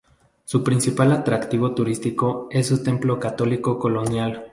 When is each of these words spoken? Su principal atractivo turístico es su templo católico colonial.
Su 0.45 0.63
principal 0.63 1.11
atractivo 1.11 1.75
turístico 1.75 2.47
es 2.49 2.65
su 2.69 2.81
templo 2.81 3.19
católico 3.19 3.77
colonial. 3.77 4.47